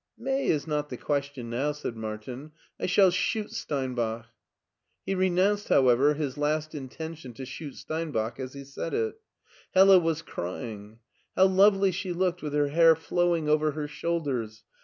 [0.29, 4.25] "May is not the question now," said Martin;*' I shall shoot Steinbach."
[5.05, 9.21] He renounced, however, his last intention to shoot Steinbach as he said it.
[9.75, 10.97] Hella was crying.
[11.35, 14.63] How lovely she looked with her hair flowing over her shoulders